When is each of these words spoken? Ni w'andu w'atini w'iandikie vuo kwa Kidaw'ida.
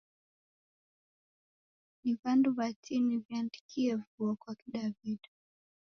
Ni 2.01 2.11
w'andu 2.19 2.47
w'atini 2.57 3.13
w'iandikie 3.23 3.91
vuo 4.11 4.31
kwa 4.41 4.53
Kidaw'ida. 4.59 5.29